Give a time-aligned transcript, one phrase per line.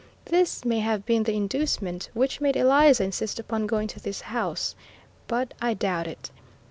[0.25, 4.73] This may have been the inducement which made Eliza insist upon going to this house,
[5.27, 6.31] but I doubt it.